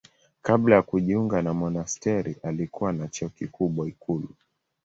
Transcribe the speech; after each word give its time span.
Kabla 0.41 0.75
ya 0.75 0.81
kujiunga 0.81 1.41
na 1.41 1.53
monasteri 1.53 2.35
alikuwa 2.43 2.93
na 2.93 3.07
cheo 3.07 3.29
kikubwa 3.29 3.87
ikulu. 3.87 4.29